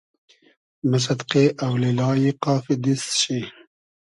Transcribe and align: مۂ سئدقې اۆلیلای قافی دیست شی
مۂ 0.89 0.97
سئدقې 1.05 1.45
اۆلیلای 1.65 2.23
قافی 2.43 2.75
دیست 2.83 3.09
شی 3.21 3.39